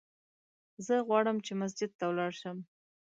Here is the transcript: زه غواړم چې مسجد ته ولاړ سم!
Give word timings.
زه 0.85 0.95
غواړم 1.07 1.37
چې 1.45 1.51
مسجد 1.61 1.91
ته 1.99 2.03
ولاړ 2.07 2.31
سم! 2.41 2.57